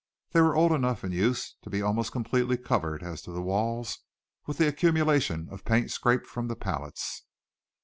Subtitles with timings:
[0.31, 3.99] They were old enough in use to be almost completely covered, as to the walls,
[4.47, 7.21] with the accumulation of paint scraped from the palettes.